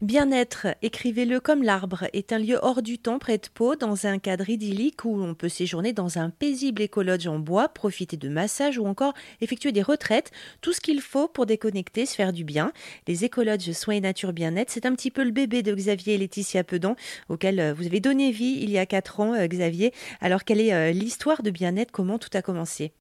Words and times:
Bien-être, 0.00 0.68
écrivez-le 0.80 1.40
comme 1.40 1.62
l'arbre, 1.62 2.06
est 2.14 2.32
un 2.32 2.38
lieu 2.38 2.58
hors 2.62 2.80
du 2.80 2.98
temps 2.98 3.18
près 3.18 3.36
de 3.36 3.48
Pau, 3.52 3.76
dans 3.76 4.06
un 4.06 4.18
cadre 4.18 4.48
idyllique 4.48 5.04
où 5.04 5.22
on 5.22 5.34
peut 5.34 5.50
séjourner 5.50 5.92
dans 5.92 6.16
un 6.16 6.30
paisible 6.30 6.80
écologe 6.80 7.26
en 7.26 7.38
bois, 7.38 7.68
profiter 7.68 8.16
de 8.16 8.30
massages 8.30 8.78
ou 8.78 8.86
encore 8.86 9.12
effectuer 9.42 9.72
des 9.72 9.82
retraites. 9.82 10.30
Tout 10.62 10.72
ce 10.72 10.80
qu'il 10.80 11.02
faut 11.02 11.28
pour 11.28 11.44
déconnecter, 11.44 12.06
se 12.06 12.14
faire 12.14 12.32
du 12.32 12.44
bien. 12.44 12.72
Les 13.06 13.26
écologes 13.26 13.72
Soins 13.72 13.96
et 13.96 14.00
Nature 14.00 14.32
Bien-être, 14.32 14.70
c'est 14.70 14.86
un 14.86 14.94
petit 14.94 15.10
peu 15.10 15.22
le 15.22 15.32
bébé 15.32 15.62
de 15.62 15.74
Xavier 15.74 16.14
et 16.14 16.18
Laetitia 16.18 16.64
Pedan, 16.64 16.96
auquel 17.28 17.60
euh, 17.60 17.74
vous 17.74 17.84
avez 17.84 18.00
donné 18.00 18.30
vie 18.30 18.58
il 18.62 18.70
y 18.70 18.78
a 18.78 18.86
quatre 18.86 19.20
ans, 19.20 19.34
euh, 19.34 19.46
Xavier. 19.48 19.92
Alors, 20.22 20.44
quelle 20.44 20.62
est 20.62 20.72
euh, 20.72 20.92
l'histoire 20.92 21.42
de 21.42 21.50
Bien-être? 21.50 21.92
Comment 21.92 22.18
tout 22.18 22.30
a 22.32 22.40
commencé? 22.40 22.94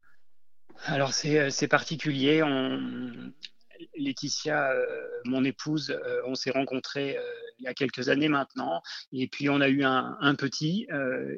Alors 0.86 1.14
c'est 1.14 1.68
particulier. 1.70 2.44
On, 2.44 2.82
Laetitia, 3.98 4.72
euh, 4.72 4.86
mon 5.26 5.44
épouse, 5.44 5.92
euh, 5.92 6.22
on 6.26 6.36
s'est 6.36 6.52
rencontrés 6.52 7.18
euh, 7.18 7.22
il 7.60 7.66
y 7.66 7.68
a 7.68 7.74
quelques 7.74 8.08
années 8.08 8.30
maintenant, 8.30 8.82
et 9.12 9.28
puis 9.28 9.50
on 9.50 9.60
a 9.60 9.68
eu 9.68 9.84
un, 9.84 10.36
petit, 10.36 10.88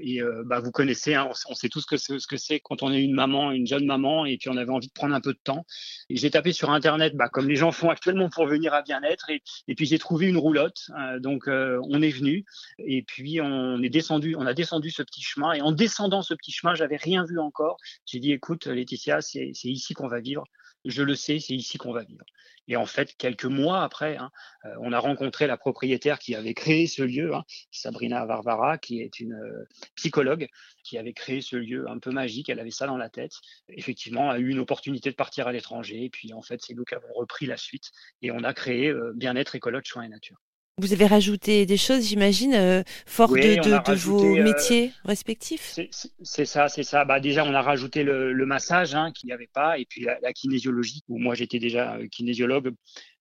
et 0.01 0.21
bah, 0.45 0.59
vous 0.59 0.69
connaissez, 0.69 1.15
hein, 1.15 1.27
on, 1.49 1.55
sait 1.55 1.67
tous 1.67 1.83
ce 1.89 2.27
que 2.27 2.37
c'est 2.37 2.59
quand 2.59 2.83
on 2.83 2.93
est 2.93 3.01
une 3.01 3.15
maman, 3.15 3.51
une 3.51 3.65
jeune 3.65 3.87
maman, 3.87 4.27
et 4.27 4.37
puis 4.37 4.47
on 4.49 4.55
avait 4.55 4.69
envie 4.69 4.85
de 4.85 4.93
prendre 4.93 5.15
un 5.15 5.19
peu 5.19 5.33
de 5.33 5.39
temps. 5.43 5.65
Et 6.11 6.17
j'ai 6.17 6.29
tapé 6.29 6.53
sur 6.53 6.69
Internet, 6.69 7.15
bah, 7.15 7.27
comme 7.27 7.49
les 7.49 7.55
gens 7.55 7.71
font 7.71 7.89
actuellement 7.89 8.29
pour 8.29 8.45
venir 8.45 8.71
à 8.75 8.83
bien-être, 8.83 9.31
et, 9.31 9.41
puis 9.73 9.87
j'ai 9.87 9.97
trouvé 9.97 10.27
une 10.27 10.37
roulotte, 10.37 10.91
donc 11.21 11.45
on 11.47 12.01
est 12.03 12.11
venu, 12.11 12.45
et 12.77 13.01
puis 13.01 13.41
on 13.41 13.81
est 13.81 13.89
descendu, 13.89 14.35
on 14.35 14.45
a 14.45 14.53
descendu 14.53 14.91
ce 14.91 15.01
petit 15.01 15.23
chemin, 15.23 15.53
et 15.53 15.61
en 15.61 15.71
descendant 15.71 16.21
ce 16.21 16.35
petit 16.35 16.51
chemin, 16.51 16.75
j'avais 16.75 16.97
rien 16.97 17.25
vu 17.25 17.39
encore. 17.39 17.77
J'ai 18.05 18.19
dit, 18.19 18.31
écoute, 18.31 18.67
Laetitia, 18.67 19.21
c'est 19.21 19.49
ici 19.63 19.95
qu'on 19.95 20.07
va 20.07 20.19
vivre 20.19 20.43
je 20.85 21.03
le 21.03 21.15
sais, 21.15 21.39
c'est 21.39 21.53
ici 21.53 21.77
qu'on 21.77 21.93
va 21.93 22.03
vivre. 22.03 22.25
Et 22.67 22.75
en 22.75 22.85
fait, 22.85 23.15
quelques 23.17 23.45
mois 23.45 23.83
après, 23.83 24.17
hein, 24.17 24.31
euh, 24.65 24.69
on 24.81 24.93
a 24.93 24.99
rencontré 24.99 25.47
la 25.47 25.57
propriétaire 25.57 26.19
qui 26.19 26.35
avait 26.35 26.53
créé 26.53 26.87
ce 26.87 27.01
lieu, 27.01 27.33
hein, 27.35 27.43
Sabrina 27.71 28.25
Varvara, 28.25 28.77
qui 28.77 29.01
est 29.01 29.19
une 29.19 29.33
euh, 29.33 29.67
psychologue, 29.95 30.47
qui 30.83 30.97
avait 30.97 31.13
créé 31.13 31.41
ce 31.41 31.55
lieu 31.55 31.89
un 31.89 31.99
peu 31.99 32.11
magique. 32.11 32.49
Elle 32.49 32.59
avait 32.59 32.71
ça 32.71 32.87
dans 32.87 32.97
la 32.97 33.09
tête. 33.09 33.33
Effectivement, 33.69 34.29
a 34.29 34.39
eu 34.39 34.49
une 34.49 34.59
opportunité 34.59 35.09
de 35.09 35.15
partir 35.15 35.47
à 35.47 35.51
l'étranger. 35.51 36.05
Et 36.05 36.09
puis, 36.09 36.33
en 36.33 36.41
fait, 36.41 36.61
c'est 36.61 36.73
nous 36.73 36.85
qui 36.85 36.95
avons 36.95 37.13
repris 37.13 37.45
la 37.45 37.57
suite 37.57 37.91
et 38.21 38.31
on 38.31 38.43
a 38.43 38.53
créé 38.53 38.89
euh, 38.89 39.11
Bien-être, 39.15 39.55
écologue, 39.55 39.85
soins 39.85 40.03
et 40.03 40.09
nature. 40.09 40.37
Vous 40.77 40.93
avez 40.93 41.05
rajouté 41.05 41.65
des 41.65 41.77
choses, 41.77 42.07
j'imagine, 42.07 42.53
euh, 42.53 42.83
fort 43.05 43.29
de, 43.29 43.95
vos 43.95 44.37
euh, 44.37 44.43
métiers 44.43 44.91
respectifs? 45.03 45.77
C'est 46.23 46.45
ça, 46.45 46.69
c'est 46.69 46.83
ça. 46.83 47.03
Bah, 47.03 47.19
déjà, 47.19 47.43
on 47.45 47.53
a 47.53 47.61
rajouté 47.61 48.03
le, 48.03 48.45
massage 48.45 48.95
hein, 48.95 49.11
qu'il 49.11 49.27
n'y 49.27 49.33
avait 49.33 49.49
pas, 49.51 49.77
et 49.77 49.85
puis 49.85 50.05
la, 50.05 50.33
kinésiologie, 50.33 51.01
où 51.09 51.19
moi 51.19 51.35
j'étais 51.35 51.59
déjà 51.59 51.95
euh, 51.95 52.07
kinésiologue. 52.07 52.73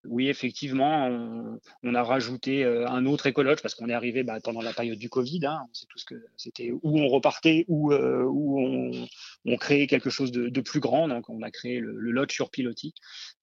Oui, 0.05 0.29
effectivement, 0.29 1.09
on, 1.83 1.95
a 1.95 2.03
rajouté 2.03 2.65
un 2.65 3.05
autre 3.05 3.27
écologe 3.27 3.61
parce 3.61 3.75
qu'on 3.75 3.89
est 3.89 3.95
arrivé 3.95 4.23
bah, 4.23 4.39
pendant 4.43 4.63
la 4.63 4.73
période 4.73 4.99
du 4.99 5.11
Covid. 5.11 5.45
Hein, 5.45 5.67
on 5.69 5.75
sait 5.75 5.87
tous 5.89 6.05
que 6.05 6.15
c'était 6.37 6.71
où 6.71 6.99
on 6.99 7.09
repartait, 7.09 7.67
où, 7.69 7.93
où 7.93 8.61
on, 8.61 9.07
on, 9.45 9.57
créait 9.57 9.87
quelque 9.87 10.09
chose 10.09 10.33
de, 10.33 10.61
plus 10.61 10.81
grand. 10.81 11.09
Donc, 11.09 11.29
on 11.29 11.43
a 11.43 11.51
créé 11.51 11.81
le, 11.81 11.99
le 11.99 12.11
lodge 12.13 12.33
sur 12.33 12.51
pilotis 12.51 12.95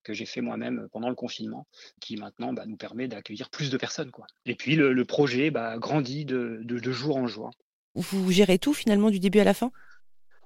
que 0.08 0.14
j'ai 0.14 0.26
fait 0.26 0.42
moi-même 0.42 0.88
pendant 0.92 1.10
le 1.10 1.16
confinement, 1.16 1.68
qui 2.00 2.16
maintenant 2.16 2.54
bah, 2.54 2.66
nous 2.66 2.78
permet 2.78 3.08
d'accueillir 3.08 3.50
plus 3.50 3.70
de 3.70 3.78
personnes. 3.78 4.10
Et 4.46 4.56
puis 4.56 4.76
le, 4.76 5.06
projet 5.06 5.52
bah, 5.52 5.78
grandit 5.78 6.26
de, 6.26 6.92
jour 6.92 7.18
en 7.18 7.28
jour. 7.28 7.52
Vous 7.94 8.32
gérez 8.32 8.58
tout 8.58 8.74
finalement 8.74 9.10
du 9.10 9.20
début 9.20 9.40
à 9.40 9.44
la 9.44 9.54
fin? 9.54 9.72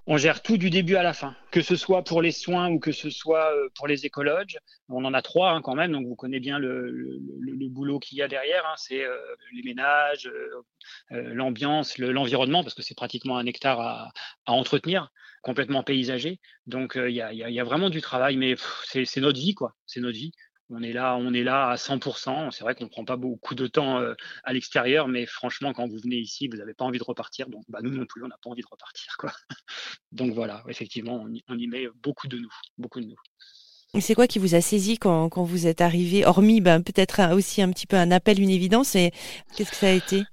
On 0.07 0.17
gère 0.17 0.41
tout 0.41 0.57
du 0.57 0.69
début 0.69 0.95
à 0.95 1.03
la 1.03 1.13
fin, 1.13 1.35
que 1.51 1.61
ce 1.61 1.75
soit 1.75 2.03
pour 2.03 2.21
les 2.21 2.31
soins 2.31 2.69
ou 2.69 2.79
que 2.79 2.91
ce 2.91 3.09
soit 3.09 3.53
euh, 3.53 3.69
pour 3.75 3.87
les 3.87 4.05
écologes. 4.05 4.57
On 4.89 5.05
en 5.05 5.13
a 5.13 5.21
trois 5.21 5.51
hein, 5.51 5.61
quand 5.61 5.75
même, 5.75 5.91
donc 5.91 6.07
vous 6.07 6.15
connaissez 6.15 6.39
bien 6.39 6.59
le, 6.59 6.89
le, 6.89 7.69
boulot 7.69 7.99
qu'il 7.99 8.17
y 8.17 8.21
a 8.21 8.27
derrière. 8.27 8.65
Hein. 8.65 8.73
c'est 8.77 9.03
euh, 9.03 9.15
les 9.53 9.63
ménages, 9.63 10.29
euh, 11.11 11.33
l'ambiance, 11.33 11.97
l'environnement, 11.97 12.63
parce 12.63 12.73
que 12.73 12.81
c'est 12.81 12.95
pratiquement 12.95 13.37
un 13.37 13.45
hectare 13.45 13.79
à, 13.79 14.11
à 14.45 14.51
entretenir 14.51 15.11
complètement 15.41 15.83
paysager. 15.83 16.39
Donc 16.67 16.93
il 16.95 17.13
y, 17.13 17.21
a, 17.21 17.63
vraiment 17.63 17.89
du 17.89 18.01
travail, 18.01 18.37
mais 18.37 18.55
c'est 18.83 19.17
notre 19.17 19.39
vie, 19.39 19.55
quoi. 19.55 19.75
C'est 19.85 19.99
notre 19.99 20.17
vie. 20.17 20.31
On 20.73 20.81
est 20.81 20.93
là, 20.93 21.17
on 21.17 21.33
est 21.33 21.43
là 21.43 21.69
à 21.69 21.75
100%. 21.75 22.51
C'est 22.51 22.63
vrai 22.63 22.75
qu'on 22.75 22.85
ne 22.85 22.89
prend 22.89 23.03
pas 23.03 23.17
beaucoup 23.17 23.55
de 23.55 23.67
temps 23.67 24.01
à 24.43 24.53
l'extérieur, 24.53 25.07
mais 25.07 25.25
franchement, 25.25 25.73
quand 25.73 25.87
vous 25.87 25.97
venez 26.01 26.15
ici, 26.17 26.47
vous 26.47 26.57
n'avez 26.57 26.73
pas 26.73 26.85
envie 26.85 26.99
de 26.99 27.03
repartir. 27.03 27.49
Donc, 27.49 27.63
bah, 27.67 27.79
nous 27.83 27.91
non 27.91 28.05
plus, 28.05 28.23
on 28.23 28.27
n'a 28.27 28.37
pas 28.41 28.49
envie 28.49 28.61
de 28.61 28.67
repartir. 28.69 29.15
Quoi. 29.17 29.33
Donc 30.11 30.33
voilà, 30.33 30.63
effectivement, 30.69 31.25
on 31.47 31.57
y, 31.57 31.67
met 31.67 31.87
beaucoup 32.01 32.27
de 32.27 32.37
nous, 32.37 32.53
beaucoup 32.77 33.01
de 33.01 33.05
nous. 33.05 33.99
C'est 33.99 34.15
quoi 34.15 34.27
qui 34.27 34.39
vous 34.39 34.55
a 34.55 34.61
saisi 34.61 34.97
quand, 34.97 35.29
vous 35.43 35.67
êtes 35.67 35.81
arrivé, 35.81 36.25
hormis 36.25 36.61
ben, 36.61 36.81
peut-être 36.81 37.33
aussi 37.33 37.61
un 37.61 37.69
petit 37.71 37.87
peu 37.87 37.97
un 37.97 38.09
appel, 38.09 38.39
une 38.39 38.49
évidence, 38.49 38.95
et 38.95 39.11
qu'est-ce 39.55 39.71
que 39.71 39.75
ça 39.75 39.87
a 39.87 39.91
été? 39.91 40.23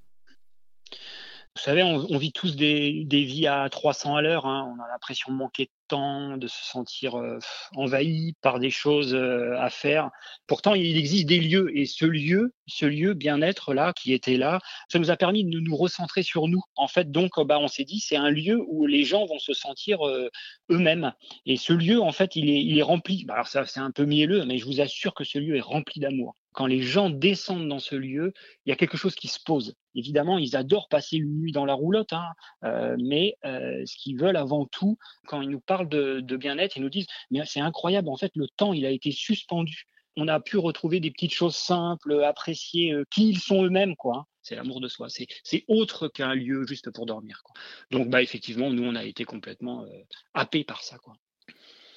Vous 1.59 1.65
savez, 1.65 1.83
on, 1.83 2.19
vit 2.19 2.31
tous 2.31 2.55
des, 2.55 3.05
vies 3.11 3.49
à 3.49 3.69
300 3.69 4.15
à 4.15 4.23
l'heure. 4.23 4.47
Hein. 4.47 4.73
On 4.73 4.81
a 4.81 4.87
l'impression 4.87 5.33
de 5.33 5.37
manquer 5.37 5.65
de 5.65 5.71
temps, 5.89 6.37
de 6.37 6.47
se 6.47 6.65
sentir 6.65 7.19
euh, 7.19 7.41
envahi 7.75 8.35
par 8.43 8.61
des 8.61 8.71
choses 8.71 9.13
euh, 9.13 9.59
à 9.59 9.69
faire. 9.69 10.11
Pourtant, 10.47 10.75
il 10.75 10.97
existe 10.97 11.27
des 11.27 11.41
lieux 11.41 11.77
et 11.77 11.85
ce 11.85 12.05
lieu, 12.05 12.55
ce 12.69 12.87
lieu 12.87 13.13
bien-être 13.15 13.75
là, 13.75 13.93
qui 13.93 14.13
était 14.13 14.37
là, 14.37 14.61
ça 14.89 15.01
nous 15.01 15.11
a 15.11 15.17
permis 15.17 15.45
de 15.45 15.59
nous 15.59 15.77
recentrer 15.77 16.23
sur 16.23 16.47
nous. 16.47 16.63
En 16.77 16.87
fait, 16.87 17.11
donc, 17.11 17.33
bah, 17.45 17.59
on 17.59 17.67
s'est 17.67 17.85
dit, 17.85 17.99
c'est 17.99 18.17
un 18.17 18.31
lieu 18.31 18.63
où 18.69 18.87
les 18.87 19.03
gens 19.03 19.27
vont 19.27 19.41
se 19.41 19.53
sentir 19.53 20.07
euh, 20.07 20.31
eux-mêmes. 20.71 21.13
Et 21.45 21.57
ce 21.57 21.73
lieu, 21.73 22.01
en 22.01 22.13
fait, 22.13 22.37
il 22.37 22.51
est, 22.51 22.63
il 22.63 22.79
est 22.79 22.83
rempli. 22.83 23.25
Bah, 23.25 23.35
alors 23.35 23.49
ça, 23.49 23.67
c'est 23.67 23.81
un 23.81 23.91
peu 23.91 24.05
mielleux, 24.05 24.45
mais 24.45 24.59
je 24.59 24.65
vous 24.65 24.81
assure 24.81 25.13
que 25.13 25.25
ce 25.25 25.41
lieu 25.41 25.57
est 25.57 25.61
rempli 25.61 25.99
d'amour 25.99 26.37
quand 26.53 26.67
les 26.67 26.83
gens 26.83 27.11
descendent 27.11 27.69
dans 27.69 27.79
ce 27.79 27.95
lieu, 27.95 28.33
il 28.65 28.71
y 28.71 28.73
a 28.73 28.77
quelque 28.77 28.97
chose 28.97 29.15
qui 29.15 29.29
se 29.29 29.39
pose. 29.45 29.75
Évidemment, 29.95 30.39
ils 30.39 30.57
adorent 30.57 30.89
passer 30.89 31.17
une 31.17 31.41
nuit 31.41 31.53
dans 31.53 31.65
la 31.65 31.75
roulotte, 31.75 32.13
hein, 32.13 32.31
euh, 32.65 32.97
mais 32.99 33.37
euh, 33.45 33.85
ce 33.87 33.97
qu'ils 33.97 34.19
veulent 34.19 34.37
avant 34.37 34.67
tout, 34.67 34.99
quand 35.27 35.41
ils 35.41 35.51
nous 35.51 35.61
parlent 35.61 35.89
de, 35.89 36.37
bien-être, 36.37 36.77
ils 36.77 36.83
nous 36.83 36.91
disent 36.91 37.07
mais 37.31 37.45
c'est 37.45 37.61
incroyable, 37.61 38.09
en 38.09 38.17
fait, 38.17 38.33
le 38.35 38.49
temps, 38.49 38.73
il 38.73 38.87
a 38.87 38.91
été 38.91 39.13
suspendu. 39.13 39.85
On 40.17 40.27
a 40.27 40.41
pu 40.41 40.57
retrouver 40.57 40.99
des 40.99 41.13
petites 41.13 41.33
choses 41.33 41.55
simples, 41.55 42.25
apprécier 42.25 42.93
euh, 42.93 43.05
qui 43.11 43.29
ils 43.29 43.39
sont 43.39 43.65
eux-mêmes, 43.65 43.95
quoi. 43.95 44.17
Hein. 44.17 44.25
C'est 44.43 44.57
l'amour 44.57 44.81
de 44.81 44.89
soi. 44.89 45.09
C'est 45.11 45.65
autre 45.69 46.09
qu'un 46.09 46.35
lieu 46.35 46.67
juste 46.67 46.91
pour 46.91 47.05
dormir. 47.07 47.43
Donc, 47.91 48.09
bah, 48.09 48.23
effectivement, 48.23 48.71
nous, 48.71 48.83
on 48.83 48.95
a 48.95 49.05
été 49.05 49.25
complètement 49.25 49.85
happés 50.33 50.65
par 50.65 50.83
ça. 50.83 50.97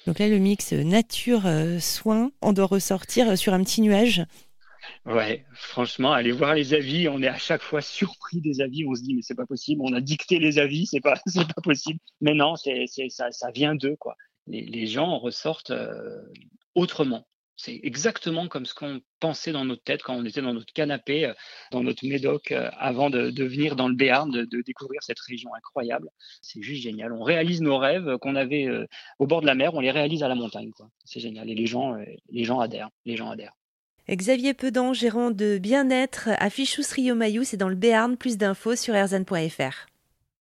Donc 0.06 0.18
là, 0.18 0.28
le 0.28 0.38
mix 0.38 0.72
nature-soin, 0.72 2.32
on 2.40 2.52
doit 2.52 2.66
ressortir 2.66 3.38
sur 3.38 3.54
un 3.54 3.62
petit 3.62 3.80
nuage. 3.82 4.24
Ouais, 5.06 5.44
franchement, 5.54 6.12
allez 6.12 6.32
voir 6.32 6.54
les 6.54 6.74
avis. 6.74 7.08
On 7.08 7.22
est 7.22 7.28
à 7.28 7.38
chaque 7.38 7.62
fois 7.62 7.80
surpris 7.80 8.40
des 8.40 8.60
avis. 8.60 8.84
On 8.86 8.94
se 8.94 9.02
dit, 9.02 9.14
mais 9.14 9.22
c'est 9.22 9.34
pas 9.34 9.46
possible. 9.46 9.80
On 9.84 9.92
a 9.92 10.00
dicté 10.00 10.38
les 10.38 10.58
avis, 10.58 10.86
c'est 10.86 11.00
pas, 11.00 11.14
pas 11.34 11.62
possible. 11.62 11.98
Mais 12.20 12.34
non, 12.34 12.56
c'est, 12.56 12.86
ça, 13.08 13.30
ça 13.30 13.50
vient 13.50 13.74
d'eux, 13.74 13.96
quoi. 13.96 14.16
Les, 14.48 14.62
les 14.62 14.86
gens 14.86 15.18
ressortent 15.18 15.70
euh, 15.70 16.20
autrement. 16.74 17.26
C'est 17.64 17.78
exactement 17.84 18.48
comme 18.48 18.66
ce 18.66 18.74
qu'on 18.74 19.00
pensait 19.20 19.52
dans 19.52 19.64
notre 19.64 19.84
tête 19.84 20.02
quand 20.02 20.16
on 20.16 20.24
était 20.24 20.42
dans 20.42 20.52
notre 20.52 20.72
canapé, 20.72 21.26
euh, 21.26 21.34
dans 21.70 21.84
notre 21.84 22.04
médoc, 22.04 22.50
euh, 22.50 22.68
avant 22.76 23.08
de, 23.08 23.30
venir 23.44 23.76
dans 23.76 23.88
le 23.88 23.94
Béarn, 23.94 24.32
de, 24.32 24.62
découvrir 24.62 25.00
cette 25.04 25.20
région 25.20 25.54
incroyable. 25.54 26.08
C'est 26.40 26.60
juste 26.60 26.82
génial. 26.82 27.12
On 27.12 27.22
réalise 27.22 27.62
nos 27.62 27.78
rêves 27.78 28.18
qu'on 28.18 28.34
avait 28.34 28.66
au 29.20 29.28
bord 29.28 29.42
de 29.42 29.46
la 29.46 29.54
mer, 29.54 29.74
on 29.74 29.80
les 29.80 29.92
réalise 29.92 30.24
à 30.24 30.28
la 30.28 30.34
montagne. 30.34 30.72
C'est 31.04 31.20
génial. 31.20 31.48
Et 31.48 31.54
les 31.54 31.66
gens, 31.66 31.94
adhèrent. 32.60 32.90
Les 33.04 33.16
gens 33.16 33.30
adhèrent. 33.30 33.54
Xavier 34.10 34.54
Pedan, 34.54 34.92
gérant 34.92 35.30
de 35.30 35.58
bien-être 35.58 36.30
à 36.38 36.50
Fichousserie 36.50 37.12
au 37.12 37.14
Maillou, 37.14 37.44
c'est 37.44 37.56
dans 37.56 37.68
le 37.68 37.76
Béarn. 37.76 38.16
Plus 38.16 38.38
d'infos 38.38 38.74
sur 38.74 38.96
erzan.fr. 38.96 39.91